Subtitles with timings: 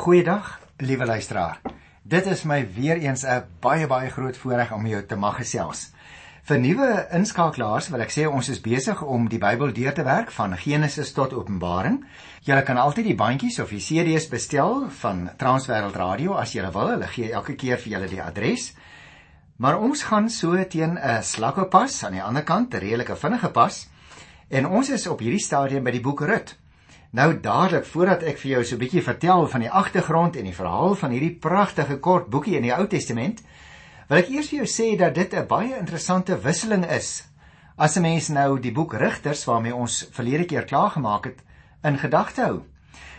[0.00, 1.58] Goeiedag, liewe luisteraar.
[2.02, 5.92] Dit is my weer eens 'n baie baie groot voorreg om jou te mag gesels.
[6.42, 10.30] Vir nuwe inskakelaars wil ek sê ons is besig om die Bybel deur te werk
[10.30, 12.04] van Genesis tot Openbaring.
[12.40, 16.88] Julle kan altyd die bandjies of die CD's bestel van Transwêreld Radio as julle wil.
[16.88, 18.74] Hulle gee elke keer vir julle die adres.
[19.56, 23.88] Maar ons gaan so teen 'n slakkepas aan die ander kant, 'n redelike vinnige pas.
[24.48, 26.56] En ons is op hierdie stadium by die boek Rut.
[27.10, 30.54] Nou dadelik voordat ek vir jou so 'n bietjie vertel van die agtergrond en die
[30.54, 33.42] verhaal van hierdie pragtige kort boekie in die Ou Testament,
[34.08, 37.26] wil ek eers vir jou sê dat dit 'n baie interessante wisseling is.
[37.76, 41.42] As 'n mens nou die boek Rigters waarmee ons verlede keer klaar gemaak het
[41.82, 42.62] in gedagte hou.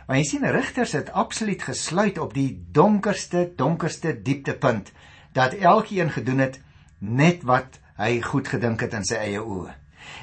[0.07, 4.91] Want jy sien Rigters het absoluut gesluit op die donkerste donkerste dieptepunt
[5.33, 6.61] dat elkeen gedoen het
[6.99, 9.73] net wat hy goed gedink het in sy eie oë.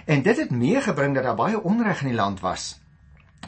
[0.06, 2.80] En dit het meegebring dat daar baie onreg in die land was.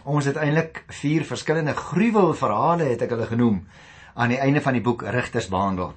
[0.04, 3.66] Ons het eintlik vier verskillende gruwelverhale het ek hulle genoem
[4.14, 5.94] aan die einde van die boek Rigters behandel.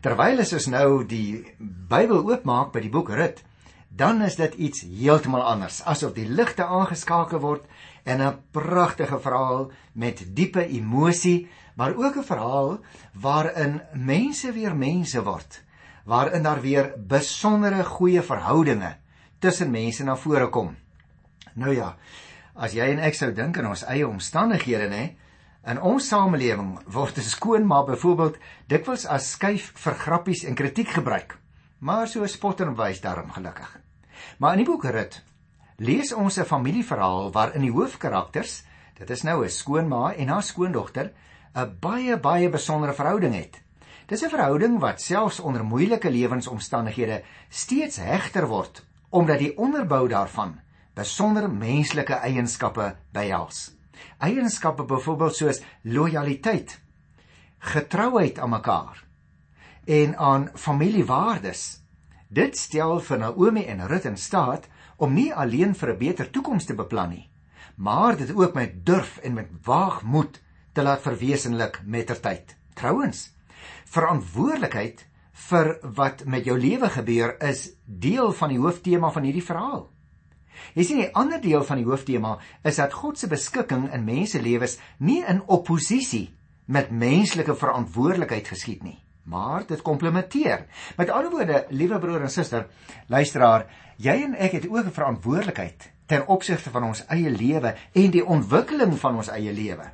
[0.00, 3.42] Terwyl ons nou die Bybel oopmaak by die boek Rut,
[3.90, 7.66] dan is dit iets heeltemal anders, asof die ligte aangeskakel word
[8.04, 12.78] en 'n pragtige verhaal met diepe emosie, maar ook 'n verhaal
[13.12, 15.62] waarin mense weer mense word,
[16.04, 18.96] waarin daar weer besondere goeie verhoudinge
[19.38, 20.76] tussen mense na vore kom.
[21.54, 21.96] Nou ja,
[22.60, 25.04] as jy en ek sou dink aan ons eie omstandighede nê
[25.70, 28.36] in ons samelewing word 'n skoonma byvoorbeeld
[28.68, 31.40] dikwels as skuif vir grappies en kritiek gebruik
[31.80, 33.80] maar so spot en wys daarom gelukkig.
[34.38, 35.22] Maar in die boek Rut
[35.76, 38.64] lees ons 'n familieverhaal waarin die hoofkarakters
[38.98, 41.12] dit is nou 'n skoonma en haar skoondogter
[41.54, 43.62] 'n baie baie besondere verhouding het.
[44.06, 50.60] Dis 'n verhouding wat selfs onder moeilike lewensomstandighede steeds hegter word omdat die onderbou daarvan
[50.94, 53.70] besonder menslike eienskappe behels.
[54.18, 56.80] Eienskappe byvoorbeeld soos lojaliteit,
[57.58, 59.04] getrouheid aan mekaar
[59.84, 61.80] en aan familiewaardes.
[62.28, 66.64] Dit stel vir Naomi en Rut in staat om nie alleen vir 'n beter toekoms
[66.64, 67.30] te beplan nie,
[67.76, 70.40] maar dit ook met durf en met waagmoed
[70.72, 72.56] te laat verwesenlik mettertyd.
[72.74, 73.34] Trouwens,
[73.84, 79.90] verantwoordelikheid vir wat met jou lewe gebeur is deel van die hooftema van hierdie verhaal.
[80.74, 84.78] Jy sien, 'n ander deel van die hooftema is dat God se beskikking in menselewens
[84.98, 86.34] nie in oppositie
[86.66, 90.66] met menslike verantwoordelikheid geskied nie, maar dit komplementeer.
[90.96, 92.66] Met ander woorde, liewe broer en suster,
[93.06, 93.66] luisteraar,
[93.96, 98.24] jy en ek het ook 'n verantwoordelikheid ten opsigte van ons eie lewe en die
[98.26, 99.90] ontwikkeling van ons eie lewe.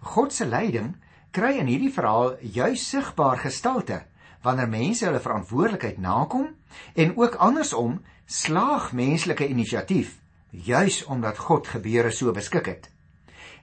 [0.00, 0.96] God se leiding
[1.30, 4.02] kry in hierdie verhaal juis sigbaar gestalte
[4.42, 6.48] wanneer mense hulle verantwoordelikheid nakom
[6.94, 8.00] en ook andersom
[8.30, 10.12] slaag menslike inisiatief
[10.50, 12.84] juis omdat God gebeure so beskik het.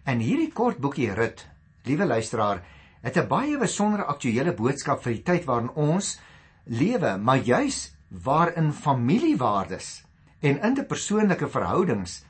[0.03, 1.45] In hierdie kort boekie Rut,
[1.87, 2.59] liewe luisteraar,
[3.01, 6.19] het 'n baie besondere aktuële boodskap vir die tyd waarin ons
[6.65, 10.03] lewe, maar juis waarin familiewaardes
[10.41, 12.25] en interpersoonlike verhoudings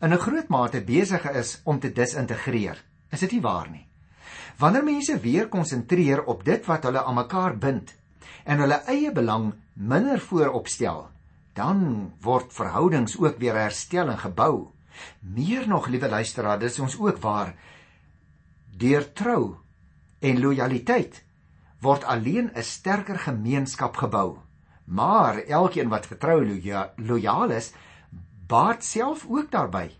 [0.00, 2.84] in 'n groot mate besig is om te disintegreer.
[3.10, 3.86] Is dit nie waar nie?
[4.58, 7.94] Wanneer mense weer konsentreer op dit wat hulle aan mekaar bind
[8.44, 11.12] en hulle eie belang minder voorop stel,
[11.52, 14.70] dan word verhoudings ook weer herstel en gebou.
[15.20, 17.54] Meer nog, liewe luisteraar, dis ons ook waar
[18.76, 19.56] deur trou
[20.20, 21.22] en lojaliteit
[21.82, 24.38] word alleen 'n sterker gemeenskap gebou.
[24.84, 27.72] Maar elkeen wat getrou loja, lojaal is,
[28.46, 29.90] baat self ook daarbey.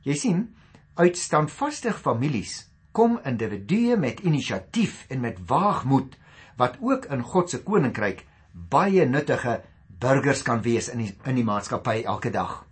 [0.00, 0.54] Jy sien,
[0.94, 6.16] uit standvastige families kom individue met inisiatief en met waagmoed
[6.56, 9.62] wat ook in God se koninkryk baie nuttige
[10.00, 12.64] burgers kan wees in die in die maatskappy elke dag.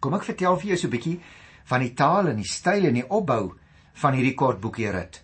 [0.00, 1.20] Kom ek vertel vir jou so 'n bietjie
[1.64, 3.54] van die taal en die styl en die opbou
[3.94, 5.22] van hierdie kort boekie rit.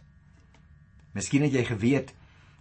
[1.15, 2.15] Miskien het jy geweet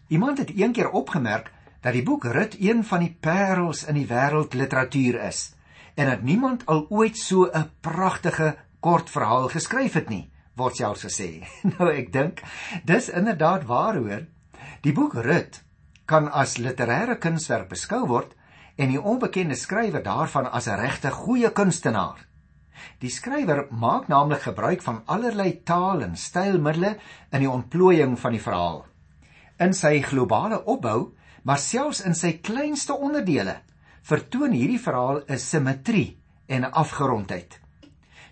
[0.10, 5.20] iemand het eendag opgemerk dat die boek Rit een van die parels in die wêreldliteratuur
[5.28, 5.54] is
[5.96, 11.04] en dat niemand al ooit so 'n pragtige kort verhaal geskryf het nie, word selfs
[11.04, 11.44] gesê.
[11.78, 12.42] nou ek dink
[12.84, 14.26] dis inderdaad waar hoor.
[14.82, 15.64] Die boek Rit
[16.06, 18.36] kan as literêre kunswerk beskou word
[18.80, 22.26] en die onbekende skrywer daarvan as 'n regte goeie kunstenaar.
[23.00, 26.96] Die skrywer maak naamlik gebruik van allerlei taal en stylmiddels
[27.32, 28.86] in die ontplooiing van die verhaal.
[29.60, 33.62] In sy globale opbou, maar selfs in sy kleinste onderdele,
[34.02, 36.18] vertoon hierdie verhaal 'n simmetrie
[36.48, 37.60] en 'n afgerondheid.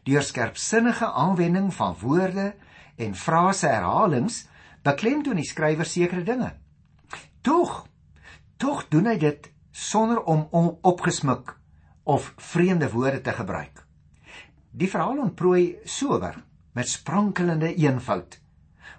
[0.04, 2.56] Deur skerpsinnige aanwending van woorde
[2.96, 4.48] en frase herhalings,
[4.84, 6.54] beklemtoon die skrywer sekere dinge.
[7.42, 7.88] Tog,
[8.58, 10.48] tog doen hy dit sonder om
[10.82, 11.54] opgesmik
[12.04, 13.86] of vreemde woorde te gebruik.
[14.72, 16.44] Die verhaal ontprooi sober
[16.74, 18.40] met sprankelende eenvoud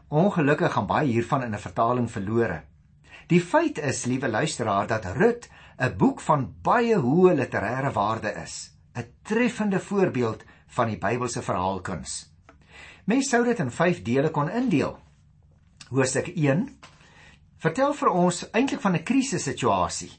[0.08, 2.62] Ongelukkig gaan baie hiervan in 'n vertaling verlore.
[3.26, 5.48] Die feit is, liewe luisteraar, dat Rut
[5.78, 12.32] 'n boek van baie hoë literêre waarde is, 'n treffende voorbeeld van die Bybelse verhaalkuns.
[13.04, 14.98] Mens sou dit in 5 dele kon indeel.
[15.88, 16.78] Hoofstuk 1
[17.56, 20.12] vertel vir ons eintlik van 'n krisissituasie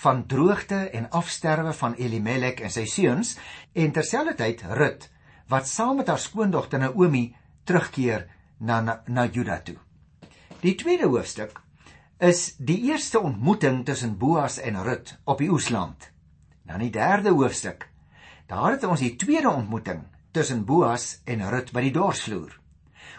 [0.00, 3.34] van droogte en afsterwe van Elimelek en sy seuns
[3.76, 5.08] en terselfdertyd Rut
[5.52, 7.34] wat saam met haar skoondogter Naomi
[7.68, 9.76] terugkeer na na, na Juda toe.
[10.60, 11.58] Die tweede hoofstuk
[12.20, 16.10] is die eerste ontmoeting tussen Boas en Rut op die oesland.
[16.62, 17.88] Dan die derde hoofstuk.
[18.46, 22.56] Daar het ons die tweede ontmoeting tussen Boas en Rut by die dorsvloer.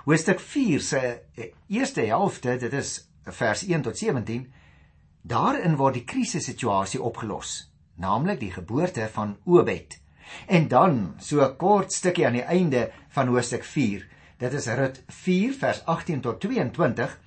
[0.05, 1.01] Hoofstuk 4 se
[1.67, 2.95] eerste helfte, dit is
[3.25, 4.45] vers 1 tot 17,
[5.21, 9.99] daarin word die krisissituasie opgelos, naamlik die geboorte van Obed.
[10.47, 14.07] En dan so 'n kort stukkie aan die einde van hoofstuk 4,
[14.37, 17.19] dit is Rut 4 vers 18 tot 22,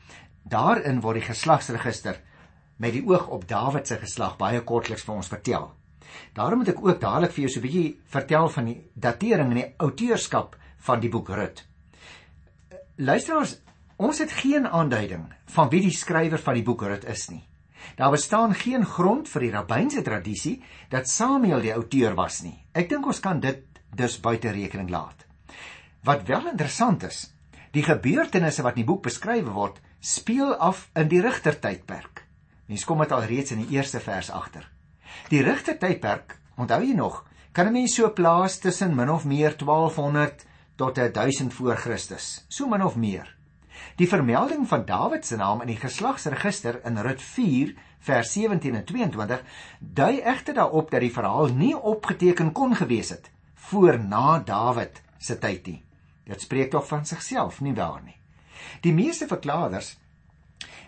[0.43, 2.21] daarin word die geslagsregister
[2.77, 5.73] met die oog op Dawid se geslag baie kortliks vir ons vertel.
[6.33, 9.57] Daarom moet ek ook dadelik vir jou so 'n bietjie vertel van die datering en
[9.57, 11.67] die outeurskap van die boek Rut.
[12.97, 13.61] Luisteraars,
[13.97, 17.43] ons het geen aanduiding van wie die skrywer van die boek Rut is nie.
[17.97, 22.57] Daar bestaan geen grond vir die rabbynse tradisie dat Samuel die outeur was nie.
[22.73, 23.63] Ek dink ons kan dit
[23.95, 25.27] dus buite rekening laat.
[26.05, 27.31] Wat wel interessant is,
[27.73, 32.25] die gebeurtenisse wat in die boek beskryf word, speel af in die rigtertydperk.
[32.67, 34.67] Mens kom dit al reeds in die eerste vers agter.
[35.31, 40.45] Die rigtertydperk, onthou jy nog, kan 'n mens so plaas tussen min of meer 1200
[40.77, 43.34] tot 1000 voor Christus, so min of meer.
[43.97, 47.75] Die vermelding van Dawid se naam in die geslagsregister in Rut 4
[48.05, 49.43] vers 17 en 22
[49.79, 53.31] dui egter daarop dat die verhaal nie opgeteken kon gewees het
[53.71, 55.83] voor na Dawid se tyd nie.
[56.25, 58.17] Dit spreek tog van sigself, nie waar nie?
[58.81, 59.97] Die meeste verklaarders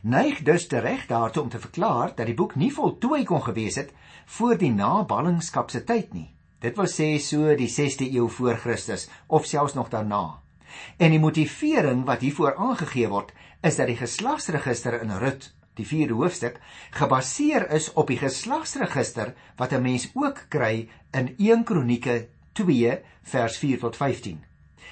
[0.03, 3.93] neig dus tereg daartoe om te verklaar dat die boek nie voltooi kon gewees het
[4.37, 6.31] voor die naballingskap se tyd nie.
[6.61, 10.41] Dit wil sê so die 6de eeu voor Christus of selfs nog daarna.
[10.97, 13.33] En die motivering wat hiervoor aangegee word,
[13.63, 16.61] is dat die geslagsregister in Rut, die 4de hoofstuk,
[16.97, 23.59] gebaseer is op die geslagsregister wat 'n mens ook kry in 1 Kronieke 2 vers
[23.59, 24.45] 4 tot 15.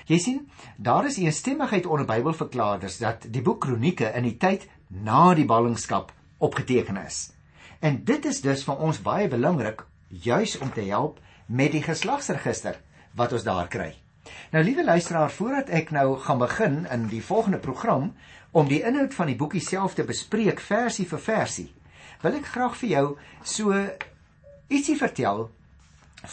[0.06, 4.69] Jy sien, daar is 'n stemmigheid onder Bybelverklaarders dat die boek Kronieke in die tyd
[4.88, 7.32] na die ballingskap opgeteken is.
[7.81, 12.81] En dit is dus vir ons baie belangrik juis om te help met die geslagsregister
[13.15, 14.03] wat ons daar kry.
[14.53, 18.12] Nou liewe luisteraar, voordat ek nou gaan begin in die volgende program
[18.53, 21.69] om die inhoud van die boekie self te bespreek versie vir versie,
[22.23, 23.06] wil ek graag vir jou
[23.43, 23.75] so
[24.69, 25.49] ietsie vertel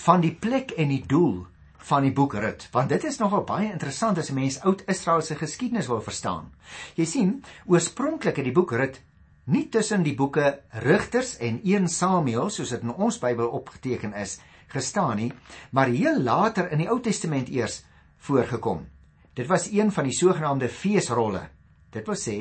[0.05, 1.41] van die plek en die doel
[1.89, 5.21] van die boek Rut, want dit is nogal baie interessant as 'n mens oud Israel
[5.21, 6.51] se geskiedenis wil verstaan.
[6.95, 9.01] Jy sien, oorspronklik het die boek Rut
[9.45, 14.39] nie tussen die boeke Rigters en 1 Samuel soos dit in ons Bybel opgeteken is
[14.73, 15.31] gestaan nie,
[15.71, 17.81] maar heel later in die Ou Testament eers
[18.27, 18.85] voorgekom.
[19.33, 21.47] Dit was een van die sogenaamde feesrolle.
[21.91, 22.37] Dit wil sê,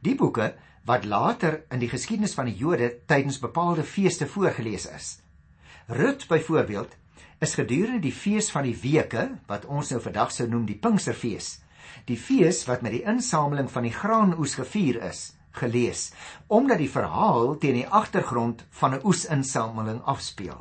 [0.00, 0.54] die boeke
[0.88, 5.10] wat later in die geskiedenis van die Jode tydens bepaalde feeste voorgeles is.
[5.86, 6.96] Rut byvoorbeeld
[7.40, 11.58] is gedurende die fees van die weke wat ons nou vandag sou noem die Pinksterfees,
[12.08, 16.12] die fees wat met die insameling van die graanoes gevier is gelees
[16.46, 20.60] omdat die verhaal teen die agtergrond van 'n oesinsameling afspeel.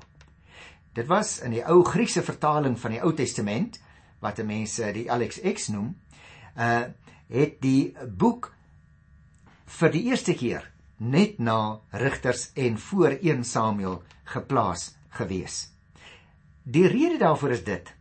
[1.00, 3.78] Dit was in die ou Griekse vertaling van die Ou Testament
[4.20, 5.94] wat mense die LXX noem,
[6.60, 6.90] uh
[7.30, 8.48] het die boek
[9.78, 10.64] vir die eerste keer
[10.98, 14.00] net na Rigters en voor 1 Samuel
[14.34, 15.60] geplaas gewees.
[16.66, 17.94] Die rede daarvoor is dit: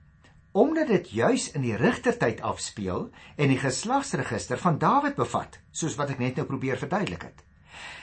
[0.53, 6.17] omdat dit juis in die rigtertyd afspeel en die geslagsregister van Dawid bevat, soos wat
[6.17, 7.45] ek net nou probeer verduidelik het.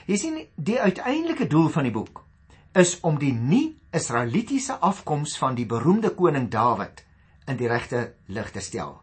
[0.06, 2.22] Jy sien, die uiteindelike doel van die boek
[2.76, 7.02] is om die nie-Israelitiese afkoms van die beroemde koning Dawid
[7.48, 8.98] in die regte lig te stel.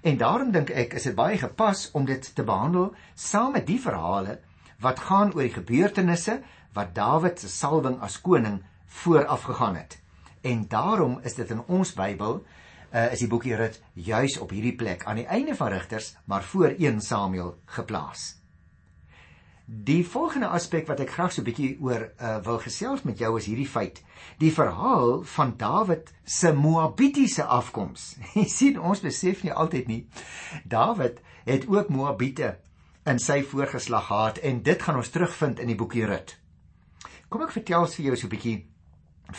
[0.00, 3.80] En daarom dink ek is dit baie gepas om dit te behandel saam met die
[3.80, 4.38] verhale
[4.80, 6.38] wat gaan oor die gebeurtenisse
[6.76, 8.62] wat Dawid se salwing as koning
[9.02, 9.98] vooraf gegaan het.
[10.40, 14.76] En daarom is dit in ons Bybel uh, is die boekie Rut juis op hierdie
[14.76, 18.39] plek aan die einde van Rigters, maar voor 1 Samuel geplaas.
[19.72, 23.36] Die volgende aspek wat ek graag so 'n bietjie oor uh, wil gesels met jou
[23.38, 24.02] is hierdie feit.
[24.42, 28.16] Die verhaal van Dawid se Moabitiese afkoms.
[28.34, 30.08] Jy sien, ons besef nie altyd nie.
[30.64, 32.56] Dawid het ook Moabiete
[33.06, 36.34] in sy voorgeslag gehad en dit gaan ons terugvind in die boekie Rut.
[37.30, 38.66] Kom ek vertel vir jou so 'n bietjie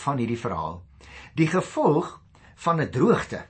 [0.05, 0.85] van hierdie verhaal.
[1.35, 2.21] Die gevolg
[2.55, 3.43] van 'n droogte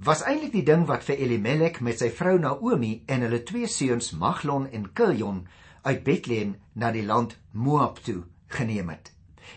[0.00, 4.12] was eintlik die ding wat vir Elimelek met sy vrou Naomi en hulle twee seuns
[4.12, 5.44] Maglon en Kiljon
[5.82, 9.12] uit Bethlehem na die land Moab toe geneem het.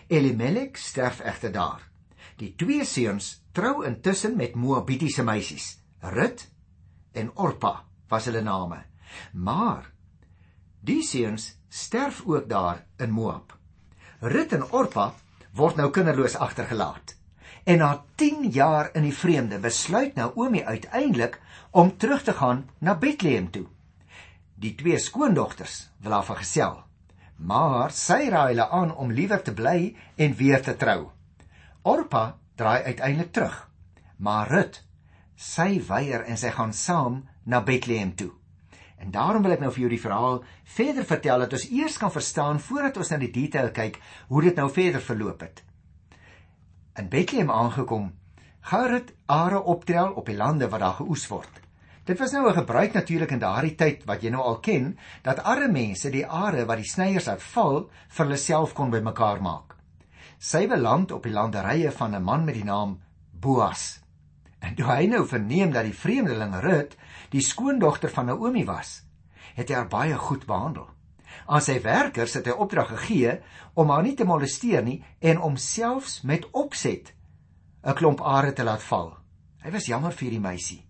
[0.08, 1.82] Elimelek sterf egter daar.
[2.36, 5.78] Die twee seuns trou intussen met Moabitiese meisies.
[6.00, 6.48] Rut
[7.12, 8.82] en Orpa was hulle name.
[9.32, 9.90] Maar
[10.80, 13.54] die seuns sterf ook daar in Moab.
[14.20, 15.12] Rut en Orpa
[15.54, 17.14] word nou kinderloos agtergelaat.
[17.64, 21.40] En na 10 jaar in die vreemde besluit Naomi uiteindelik
[21.70, 23.66] om terug te gaan na Bethlehem toe.
[24.54, 26.78] Die twee skoondogters wil haar vergesel,
[27.36, 31.10] maar sy raai hulle aan om liewer te bly en weer te trou.
[31.82, 33.56] Orpa draai uiteindelik terug,
[34.16, 34.78] maar Rut,
[35.34, 38.30] sy weier en sy gaan saam na Bethlehem toe.
[39.02, 40.38] En daarom wil ek nou vir jou die verhaal
[40.76, 43.98] verder vertel dat ons eers kan verstaan voordat ons na die detail kyk
[44.30, 45.64] hoe dit nou verder verloop het.
[46.96, 48.12] In Bethlehem aangekom,
[48.64, 51.63] Gerrit are optel op die lande wat daar geoes word.
[52.04, 55.42] Dit was nou 'n gebruik natuurlik in daardie tyd wat jy nou al ken, dat
[55.42, 59.76] arme mense die are wat die snyers uitval vir hulle self kon bymekaar maak.
[60.38, 63.00] Sy beland op die landerye van 'n man met die naam
[63.32, 64.00] Boas.
[64.58, 66.96] En toe hy nou verneem dat die vreemdeling Rut
[67.30, 69.02] die skoondogter van Naomi was,
[69.54, 70.88] het hy haar baie goed behandel.
[71.46, 73.40] Aan sy werkers het hy opdrag gegee
[73.74, 77.14] om haar nie te molesteer nie en om selfs met opset
[77.82, 79.16] 'n klomp are te laat val.
[79.62, 80.84] Hy was jammer vir die meisie.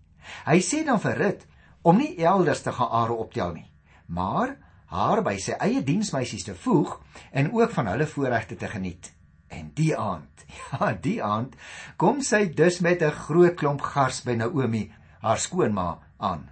[0.45, 1.45] Hy sê dan vir Rut
[1.81, 3.67] om nie elders te gaan are optel nie,
[4.07, 4.55] maar
[4.89, 6.97] haar by sy eie diensmeisies te voeg
[7.31, 9.11] en ook van hulle voorregte te geniet.
[9.47, 11.55] En die aand, ja, die aand
[11.97, 14.91] kom sy dus met 'n groot klomp gars by Naomi,
[15.21, 16.49] haar skoonma, aan.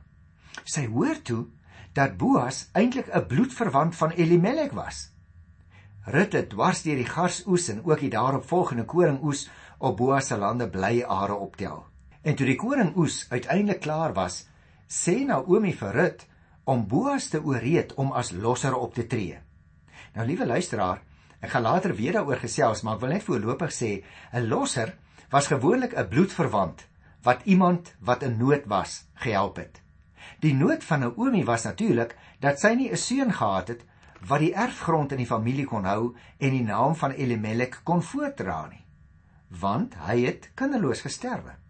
[0.64, 1.48] Sy hoor toe
[1.94, 5.10] dat Boas eintlik 'n bloedverwant van Elimelek was.
[6.06, 9.50] Rut het dwars deur die garsoes en ook die daaropvolgende koringoes
[9.80, 11.93] op Boas se lande bly are optel.
[12.24, 14.46] En toe die koringoes uiteindelik klaar was,
[14.88, 16.22] sê Naomi vir Rut
[16.64, 19.40] om Boas te ooreed om as losser op te tree.
[20.16, 21.02] Nou liewe luisteraar,
[21.44, 23.92] ek gaan later weer daaroor gesels, maar ek wil net voorlopig sê
[24.32, 24.94] 'n losser
[25.32, 26.86] was gewoonlik 'n bloedverwant
[27.24, 29.82] wat iemand wat in nood was gehelp het.
[30.40, 33.84] Die nood van Naomi was natuurlik dat sy nie 'n seun gehad het
[34.28, 38.68] wat die erfgrond in die familie kon hou en die naam van Elimelek kon voortdra
[38.68, 38.86] nie,
[39.50, 41.63] want hy het kinderloos gesterwe.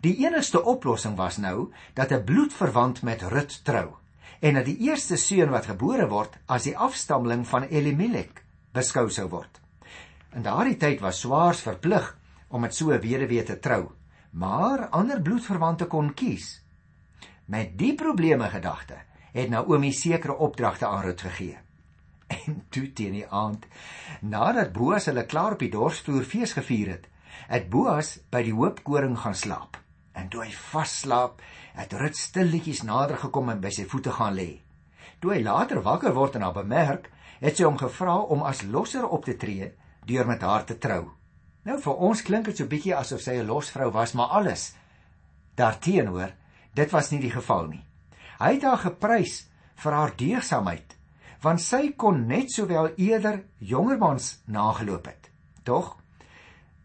[0.00, 3.96] Die enigste oplossing was nou dat 'n bloedverwant met Rut trou
[4.40, 9.28] en dat die eerste seun wat gebore word as die afstammeling van Elimelek beskou sou
[9.28, 9.60] word.
[10.34, 12.16] In daardie tyd was swaars verplig
[12.48, 13.90] om met so 'n weduwee te trou,
[14.30, 16.62] maar ander bloedverwante kon kies.
[17.46, 18.96] Met die probleme gedagte
[19.32, 21.58] het Naomi sekere opdragte aan Rut gegee.
[22.26, 23.66] En toe teen die aand,
[24.20, 27.08] nadat Boas hulle klaar op die dorpsvloer fees gevier het,
[27.48, 29.78] het Boas by die hoopkoring gaan slaap.
[30.14, 31.42] En toe hy vasslaap,
[31.78, 34.60] het Rut stilletjies nader gekom en by sy voete gaan lê.
[35.20, 39.06] Toe hy later wakker word en haar bemerk, het sy hom gevra om as losser
[39.06, 39.72] op te tree
[40.08, 41.04] deur met haar te trou.
[41.66, 44.74] Nou vir ons klink dit so bietjie asof sy 'n losvrou was, maar alles
[45.56, 46.32] daarteenoor
[46.78, 47.84] Dit was nie die geval nie.
[48.38, 49.40] Hy het haar geprys
[49.82, 50.94] vir haar deegsaamheid,
[51.42, 55.30] want sy kon net sowel eerder jongermans nageloop het.
[55.66, 55.96] Tog,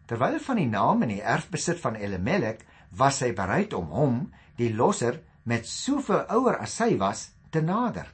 [0.06, 4.18] terwyl van die naam en die erfbesit van Elimelek, was sy bereid om hom,
[4.56, 8.06] die losser met soveel ouer as sy was, te nader.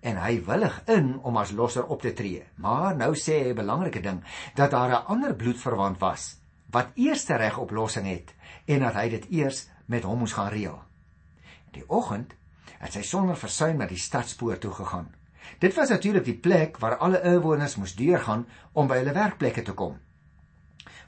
[0.00, 2.44] En hy willig in om as losser op te tree.
[2.56, 4.22] Maar nou sê hy 'n belangrike ding,
[4.54, 6.38] dat daar 'n ander bloedverwant was
[6.70, 10.50] wat eerste reg op lossing het en dat hy dit eers met hom moes gaan
[10.52, 10.82] reël.
[11.72, 12.34] Die oggend
[12.78, 15.08] het sy sonder versuim na die stadspoort toe gegaan.
[15.58, 19.72] Dit was natuurlik die plek waar alle inwoners moes deurgaan om by hulle werkplekke te
[19.72, 19.96] kom.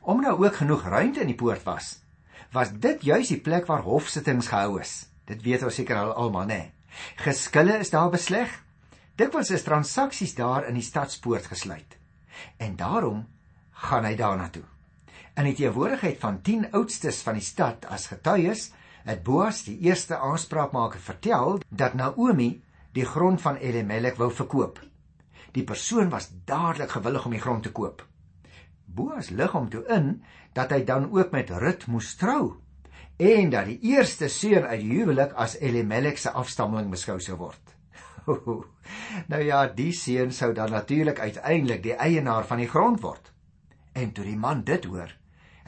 [0.01, 1.99] Om nou ook genoeg ruimte in die poort was,
[2.53, 5.11] was dit juis die plek waar hofsittings gehou is.
[5.29, 6.61] Dit weet ons seker al almal, né?
[7.21, 8.51] Geskille is daar besleg.
[9.21, 11.99] Dikwels is transaksies daar in die stadspoort gesluit.
[12.57, 13.27] En daarom
[13.85, 14.65] gaan hy daarna toe.
[15.37, 18.71] In die teenwoordigheid van 10 oudstes van die stad as getuies
[19.05, 22.55] het Boas die eerste aanspraakmaker vertel dat Naomi
[22.97, 24.81] die grond van Elimelek wou verkoop.
[25.53, 28.07] Die persoon was dadelik gewillig om die grond te koop.
[28.95, 30.17] Boas lig hom toe in
[30.57, 32.59] dat hy dan ook met Rut moes trou
[33.21, 37.75] en dat die eerste seun uit die huwelik as Elimelek se afstammeling beskou sou word.
[39.33, 43.33] nou ja, die seun sou dan natuurlik uiteindelik die eienaar van die grond word.
[43.93, 45.13] En toe die man dit hoor,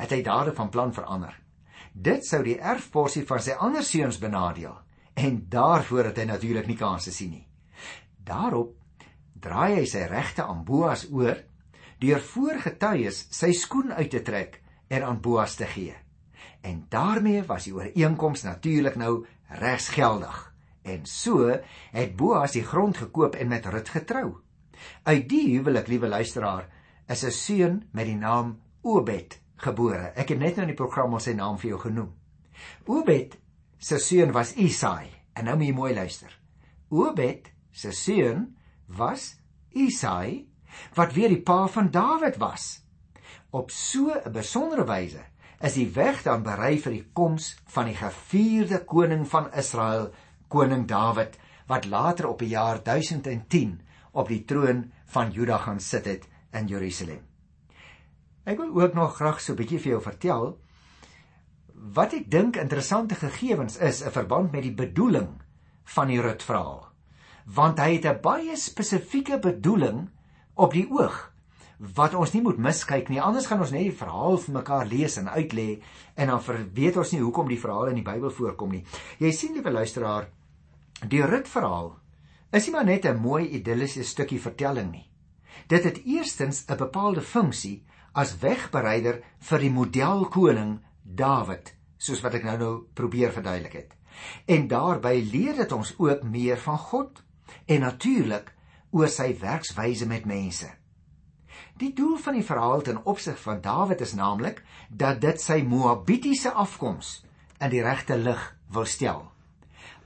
[0.00, 1.36] het hy dadelik van plan verander.
[1.92, 4.78] Dit sou die erfporsie van sy ander seuns benadeel
[5.20, 7.46] en daarvoor het hy natuurlik nie kanse sien nie.
[8.16, 8.72] Daarop
[9.42, 11.36] draai hy sy regte aan Boas oor
[12.02, 14.58] deur voorgetuies sy skoen uit te trek
[14.92, 15.94] en aan Boas te gee.
[16.62, 19.24] En daarmee was die ooreenkoms natuurlik nou
[19.62, 20.52] regsgeldig.
[20.82, 21.48] En so
[21.92, 24.42] het Boas die grond gekoop en met Rut getrou.
[25.02, 26.68] Uit die huwelik, liewe luisteraar,
[27.06, 30.12] is 'n seun met die naam Obed gebore.
[30.16, 32.12] Ek het net nou in die program al sy naam vir jou genoem.
[32.86, 33.38] Obed
[33.78, 35.10] se seun was Isaai.
[35.34, 36.40] En nou moet jy mooi luister.
[36.90, 38.56] Obed se seun
[38.86, 39.36] was
[39.70, 40.51] Isaai
[40.94, 42.82] wat weer die pa van Dawid was.
[43.50, 45.22] Op so 'n besondere wyse
[45.60, 50.10] is die weg dan berei vir die koms van die gevierde koning van Israel,
[50.48, 53.80] koning Dawid, wat later op die jaar 1010
[54.12, 57.22] op die troon van Juda gaan sit het in Jerusalem.
[58.44, 60.58] Ek wil ook nog graag so 'n bietjie vir jou vertel
[61.94, 65.40] wat ek dink interessante gegevens is in verband met die bedoeling
[65.84, 66.92] van die Rut verhaal.
[67.46, 70.10] Want hy het 'n baie spesifieke bedoeling
[70.54, 71.32] op die oog
[71.96, 73.18] wat ons nie moet miskyk nie.
[73.20, 75.82] Anders gaan ons net die verhaal vir mekaar lees en uitlê
[76.14, 78.84] en dan weet ons nie hoekom die verhaal in die Bybel voorkom nie.
[79.18, 80.28] Jy sien liewe luisteraar,
[81.02, 81.96] die Rut verhaal
[82.52, 85.08] is nie maar net 'n mooi idilliese stukkie vertelling nie.
[85.68, 87.82] Dit het eerstens 'n bepaalde funksie
[88.14, 93.94] as wegbereider vir die modelkoning Dawid, soos wat ek nou nou probeer verduidelik het.
[94.46, 97.22] En daarbey leer dit ons ook meer van God
[97.66, 98.54] en natuurlik
[98.92, 100.68] oor sy werkswyse met mense.
[101.80, 106.52] Die doel van die verhaal ten opsig van Dawid is naamlik dat dit sy Moabitiese
[106.52, 107.22] afkoms
[107.58, 109.24] in die regte lig wil stel.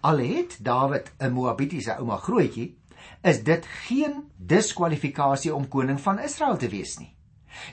[0.07, 2.77] Al het Dawid 'n Moabitiese ouma grootjie,
[3.23, 7.15] is dit geen diskwalifikasie om koning van Israel te wees nie.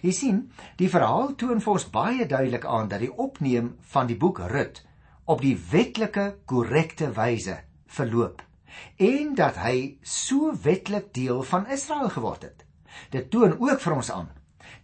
[0.01, 4.17] Jy sien, die verhaal toon vir ons baie duidelik aan dat die opneem van die
[4.17, 4.85] boek Rut
[5.25, 8.41] op die wetlike korrekte wyse verloop
[8.97, 12.65] en dat hy so wetlik deel van Israel geword het.
[13.09, 14.29] Dit toon ook vir ons aan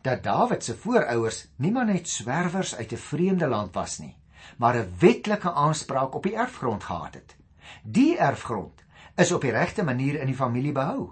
[0.02, 4.16] dat Dawid se voorouers nie maar net swerwers uit 'n vreemde land was nie,
[4.58, 7.36] maar 'n wetlike aanspraak op die erfgrond gehad het.
[7.84, 8.84] Die erfgrond
[9.16, 11.10] is op die regte manier in die familie behou.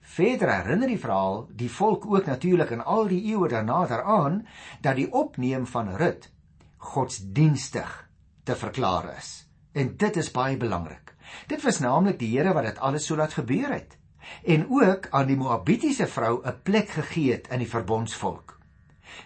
[0.00, 4.46] Verder herinner die verhaal die volk ook natuurlik in al die eeue daarna daaraan
[4.80, 6.30] dat die opneem van Rut
[6.76, 8.08] godsdienstig
[8.42, 9.48] te verklaar is.
[9.72, 11.09] En dit is baie belangrik.
[11.46, 13.96] Dit was naamlik die Here wat dit alles so laat gebeur het
[14.44, 18.58] en ook aan die Moabitiese vrou 'n plek gegee het in die verbondsvolk.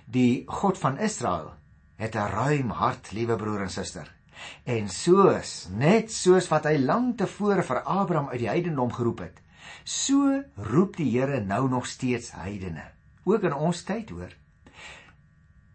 [0.07, 1.53] Die God van Israel
[1.97, 4.15] het 'n ruim hart, liewe broer en suster.
[4.65, 9.45] En soos, net soos wat hy lank tevore vir Abraham uit die heidendom geroep het,
[9.85, 12.85] So roep die Here nou nog steeds heidene,
[13.25, 14.33] ook in ons tyd hoor.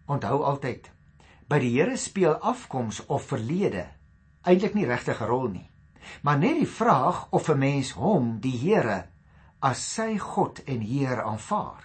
[0.09, 0.89] Onthou altyd,
[1.49, 3.85] by die Here speel afkoms of verlede
[4.41, 5.68] eintlik nie regtig 'n rol nie,
[6.21, 9.05] maar net die vraag of 'n mens hom, die Here,
[9.59, 11.83] as sy God en Heer aanvaar.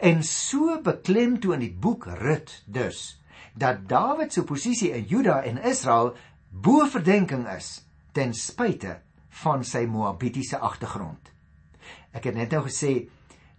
[0.00, 3.20] En so beklemtoon die boek Rut dus
[3.54, 6.14] dat Dawid se posisie in Juda en Israel
[6.50, 9.00] bo verdenking is ten spyte
[9.42, 11.30] van sy Moabitiese agtergrond.
[12.12, 13.08] Ek het net nou gesê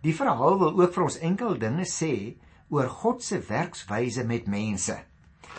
[0.03, 2.35] die verhaal wil ook vir ons enkel dinge sê
[2.71, 4.97] oor God se werkswyse met mense.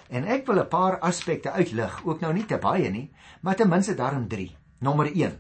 [0.09, 3.68] En ek wil 'n paar aspekte uitlig, ook nou nie te baie nie, maar ten
[3.68, 4.57] minste daarom 3.
[4.78, 5.38] Nommer 1.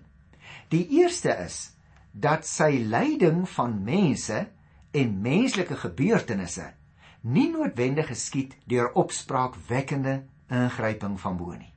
[0.68, 1.76] Die eerste is
[2.12, 4.48] dat sy leiding van mense
[4.90, 6.72] en menslike gebeurtenisse
[7.22, 11.70] nie noodwendig geskied deur opspraakwekkende ingryping van bo nie.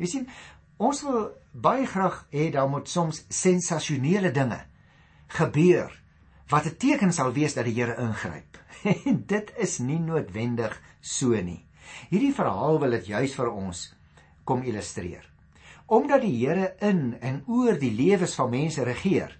[0.00, 0.28] Jy sien,
[0.76, 4.60] ons wil baie graag hê daar moet soms sensasionele dinge
[5.38, 5.92] gebeur
[6.48, 8.58] wat 'n teken sal wees dat die Here ingryp.
[9.06, 11.65] En dit is nie noodwendig so nie.
[12.10, 13.82] Hierdie verhaal wil dit juis vir ons
[14.44, 15.24] kom illustreer.
[15.86, 19.36] Omdat die Here in en oor die lewens van mense regeer,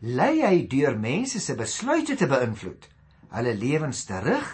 [0.00, 2.88] lei hy deur mense se besluite te beïnvloed,
[3.36, 4.48] hulle lewens te rig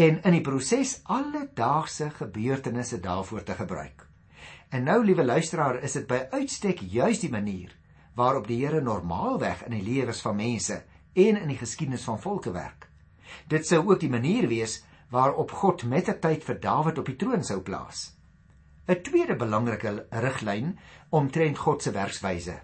[0.00, 4.06] en in die proses alledaagse gebeurtenisse daarvoor te gebruik.
[4.72, 7.74] En nou liewe luisteraar, is dit by uitstek juis die manier
[8.16, 10.82] waarop die Here normaalweg in die lewens van mense
[11.12, 12.88] en in die geskiedenis van volke werk.
[13.48, 17.16] Dit sou ook die manier wees waarop God met 'n tyd vir Dawid op die
[17.16, 18.16] troon sou plaas.
[18.88, 20.78] 'n Tweede belangrike riglyn
[21.10, 22.60] omtrent God se werkswyse.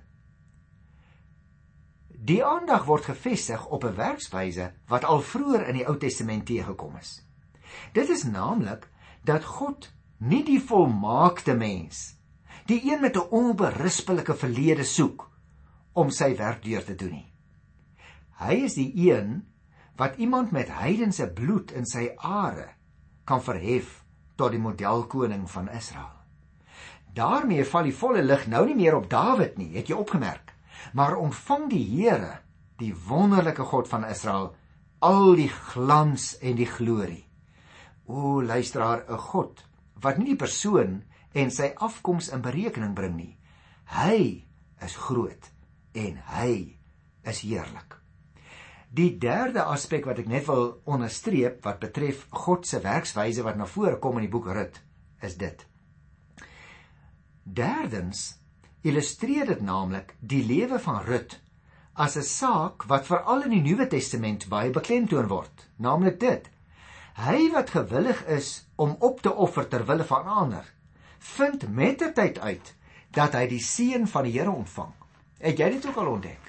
[2.08, 6.96] Die aandag word gefestig op 'n werkswyse wat al vroeër in die Ou Testament teëgekom
[6.96, 7.22] is.
[7.92, 8.88] Dit is naamlik
[9.24, 12.16] dat God nie die volmaakte mens,
[12.66, 15.30] die een met 'n onberispelike verlede soek
[15.92, 17.32] om sy werk deur te doen nie.
[18.38, 19.44] Hy is die een
[19.98, 22.68] wat iemand met heidense bloed in sy are
[23.26, 24.04] kan verhef
[24.38, 26.14] tot die modelkoning van Israel.
[27.18, 30.52] daarmee val die volle lig nou nie meer op Dawid nie, het jy opgemerk,
[30.94, 32.38] maar ontvang die Here,
[32.78, 34.52] die wonderlike God van Israel,
[35.02, 37.24] al die glans en die glorie.
[38.06, 39.64] O luisteraar, 'n God
[40.00, 41.02] wat nie die persoon
[41.34, 43.37] en sy afkoms in berekening bring nie.
[43.84, 44.46] Hy
[44.80, 45.50] is groot
[45.92, 46.78] en hy
[47.24, 47.97] is heerlik.
[48.88, 53.66] Die derde aspek wat ek net wil onderstreep wat betref God se werkswyse wat na
[53.68, 54.81] vore kom in die boek Rut,
[55.20, 55.66] is dit.
[57.44, 58.38] Derdens
[58.83, 61.37] illustreer dit naamlik die lewe van Rut
[61.98, 66.48] as 'n saak wat veral in die Nuwe Testament baie beklemtoon word, naamlik dit:
[67.18, 70.64] Hy wat gewillig is om op te offer ter wille van ander,
[71.18, 72.74] vind met die tyd uit
[73.11, 74.92] dat hy die seën van die Here ontvang.
[75.38, 76.47] Het jy dit ook al ontdek?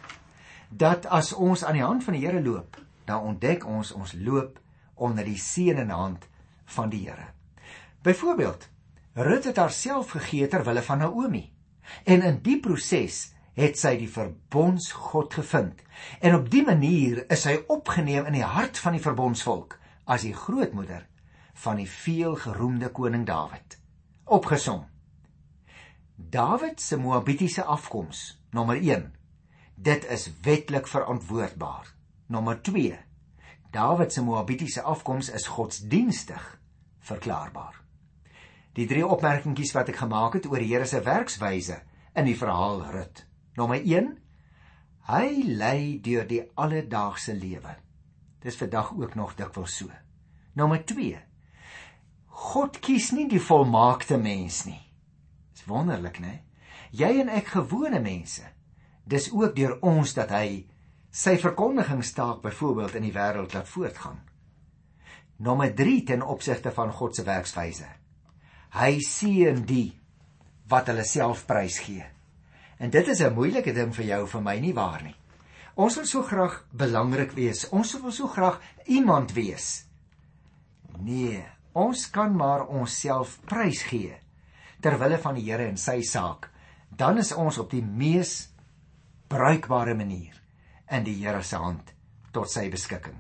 [0.70, 4.60] Dat as ons aan die hand van die Here loop, dan ontdek ons ons loop
[4.96, 6.28] onder die seënende hand
[6.66, 7.34] van die Here.
[8.02, 8.70] Byvoorbeeld,
[9.20, 11.52] Rut het haarself gegee ter wille van Naomi.
[12.04, 15.82] En in die proses het sy die verbondsgod gevind.
[16.22, 20.34] En op dië manier is sy opgeneem in die hart van die verbondsvolk as die
[20.34, 21.04] grootmoeder
[21.66, 23.76] van die veelgeroemde koning Dawid.
[24.24, 24.86] Opgesom.
[26.16, 29.10] Dawid se Moabitiese afkoms, nommer 1.
[29.82, 31.94] Dit is wetlik verantwoordbaar.
[32.26, 33.00] Nommer 2.
[33.72, 36.60] Dawid se Moabitiese afkoms is godsdienstig
[37.00, 37.80] verklaarbaar.
[38.76, 41.80] Die drie opmerkingies wat ek gemaak het oor die Here se werkswyse
[42.12, 43.24] in die verhaal Rut.
[43.56, 44.12] Nommer 1.
[45.08, 47.78] Hy lei deur die alledaagse lewe.
[48.44, 49.88] Dis vandag ook nog dikwels so.
[50.60, 51.16] Nommer 2.
[52.52, 54.84] God kies nie die volmaakte mens nie.
[55.56, 56.42] Dis wonderlik, né?
[56.92, 58.59] Jy en ek gewone mense.
[59.10, 60.66] Dis ook deur ons dat hy
[61.10, 64.20] sy verkondigingstaak byvoorbeeld in die wêreld laat voortgaan.
[65.42, 67.88] Nommer 3 ten opsigte van God se werkswyse.
[68.76, 69.88] Hy seën die
[70.70, 72.06] wat hulle self prys gee.
[72.78, 75.16] En dit is 'n moeilike ding vir jou vir my nie waar nie.
[75.76, 77.70] Ons wil so graag belangrik wees.
[77.70, 79.86] Ons wil so graag iemand wees.
[81.00, 84.18] Nee, ons kan maar onsself prysgee
[84.82, 86.50] ter wille van die Here en sy saak.
[86.90, 88.49] Dan is ons op die mees
[89.30, 90.34] bruikbare manier
[90.90, 91.94] in die Here se hand
[92.34, 93.18] tot sy beskikking.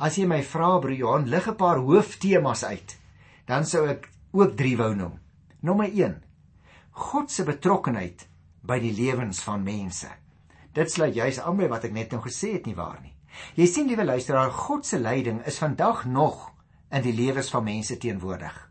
[0.00, 2.96] As jy my vra broer Johan, lig 'n paar hooftemas uit,
[3.46, 5.20] dan sou ek ook drie wou noem.
[5.60, 6.22] Nommer 1:
[6.90, 8.26] God se betrokkenheid
[8.62, 10.08] by die lewens van mense.
[10.72, 13.14] Dit sluit juis aan by wat ek net nou gesê het nie waar nie.
[13.54, 16.52] Jy sien liewe luisteraar, God se leiding is vandag nog
[16.90, 18.70] in die lewens van mense teenwoordig.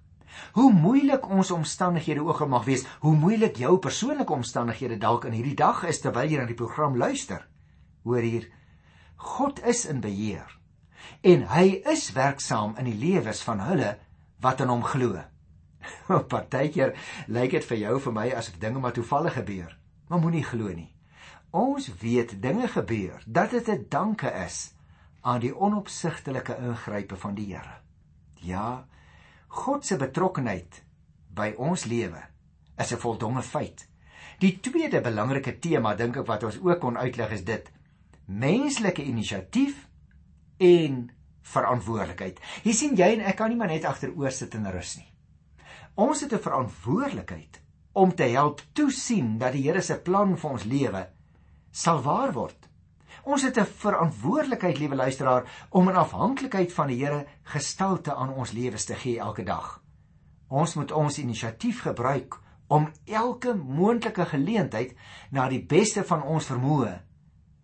[0.54, 5.38] Hoe moeilik ons omstandighede ook al mag wees, hoe moeilik jou persoonlike omstandighede dalk in
[5.38, 7.48] hierdie dag is terwyl jy na die program luister.
[8.04, 8.50] Hoor hier,
[9.16, 10.60] God is in beheer
[11.24, 13.94] en hy is werksaam in die lewens van hulle
[14.44, 15.20] wat in hom glo.
[16.34, 16.94] Partykeer
[17.28, 19.72] lyk dit vir jou vir my asof dinge maar toevallig gebeur,
[20.08, 20.90] maar moenie glo nie.
[21.54, 24.74] Ons weet dinge gebeur dat dit 'n danke is
[25.22, 27.80] aan die onopsigtelike ingrype van die Here.
[28.42, 28.88] Ja,
[29.54, 30.80] God se betrokkenheid
[31.38, 32.22] by ons lewe
[32.82, 33.88] is 'n voldonge feit.
[34.40, 37.72] Die tweede belangrike tema dink ek wat ons ook kon uitlig is dit:
[38.26, 39.88] menslike inisiatief
[40.58, 41.12] en
[41.42, 42.40] verantwoordelikheid.
[42.64, 45.10] Jy sien jy en ek kan nie maar net agteroor sit en rus nie.
[45.96, 47.62] Ons het 'n verantwoordelikheid
[47.94, 51.08] om te help toesien dat die Here se plan vir ons lewe
[51.72, 52.70] sal waar word.
[53.24, 58.52] Ons het 'n verantwoordelikheid, liewe luisteraar, om in afhanklikheid van die Here gestalte aan ons
[58.52, 59.82] lewens te gee elke dag.
[60.48, 64.96] Ons moet ons inisiatief gebruik om elke moontlike geleentheid
[65.32, 67.02] na die beste van ons vermoë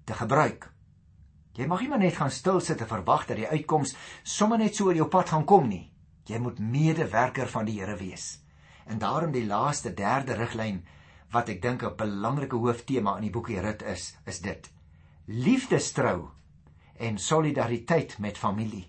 [0.06, 0.72] te gebruik.
[1.54, 4.76] Jy mag nie maar net gaan stil sit en verwag dat die uitkoms sommer net
[4.76, 5.92] so oor jou pad gaan kom nie.
[6.26, 8.40] Jy moet medewerker van die Here wees.
[8.86, 10.86] En daarom die laaste derde riglyn
[11.32, 14.79] wat ek dink 'n belangrike hooftema in die boekie Rut is, is dit:
[15.30, 16.30] liefdestrou
[16.98, 18.88] en solidariteit met familie.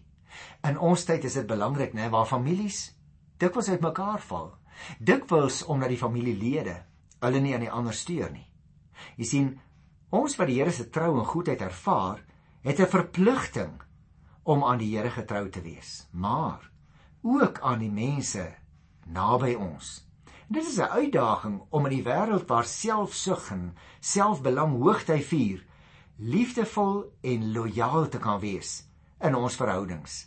[0.65, 2.95] In ons tyd is dit belangrik, né, waar families
[3.41, 4.55] dikwels uitmekaar val.
[4.99, 6.79] Dikwels omdat die familielede
[7.21, 8.47] hulle nie aan die ander steur nie.
[9.21, 9.51] Jy sien,
[10.11, 12.25] ons wat die Here se trou en goedheid ervaar,
[12.65, 13.77] het 'n verpligting
[14.45, 16.71] om aan die Here getrou te wees, maar
[17.23, 18.55] ook aan die mense
[19.07, 20.07] naby ons.
[20.49, 25.65] Dit is 'n uitdaging om in die wêreld waar selfsug en selfbelang hoogty vier,
[26.21, 28.83] liefdevol en lojaal te kan wees
[29.25, 30.27] in ons verhoudings.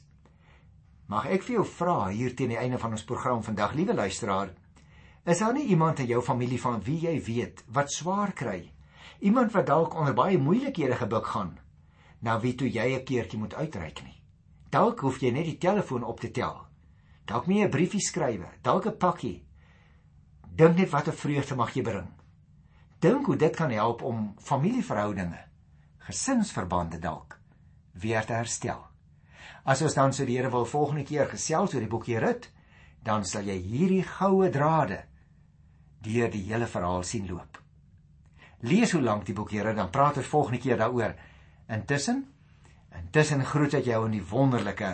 [1.08, 4.54] Mag ek vir jou vra hier teen die einde van ons program vandag, liewe luisteraar,
[5.26, 8.72] is daar nie iemand in jou familie van wie jy weet wat swaar kry?
[9.22, 11.54] Iemand wat dalk onder baie moeilikhede gebuk gaan,
[12.20, 14.22] na wie toe jy 'n keertjie moet uitreik nie.
[14.70, 16.68] Dalk hoef jy net die telefoon op te tel.
[17.26, 19.44] Dalk moet jy 'n briefie skryf, dalk 'n pakkie
[20.56, 22.08] Dink net wat 'n vreugde mag jy bring.
[23.00, 25.53] Dink hoe dit kan help om familieverhoudinge,
[26.08, 27.38] gesinsverbande dalk
[27.94, 28.82] weer te herstel.
[29.64, 32.50] As ons dan so die Here wil volgende keer gesels oor die boekie Rut,
[33.04, 35.04] dan sal jy hierdie goue drade
[36.04, 37.60] deur die hele verhaal sien loop.
[38.64, 41.16] Lees hoe lank die boek Here dan praat ons volgende keer daaroor.
[41.72, 42.26] Intussen
[42.94, 44.92] intussen groet ek jou in die wonderlike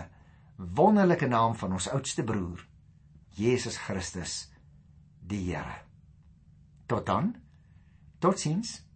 [0.58, 2.62] wonderlike naam van ons oudste broer
[3.36, 4.50] Jesus Christus
[5.20, 5.84] die Here.
[6.88, 7.36] Tot dan.
[8.20, 8.89] Totsiens.